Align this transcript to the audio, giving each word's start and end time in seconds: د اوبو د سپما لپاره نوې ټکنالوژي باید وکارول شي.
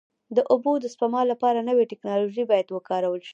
د 0.35 0.37
اوبو 0.51 0.71
د 0.79 0.85
سپما 0.93 1.21
لپاره 1.31 1.59
نوې 1.69 1.85
ټکنالوژي 1.91 2.43
باید 2.51 2.67
وکارول 2.71 3.19
شي. 3.27 3.29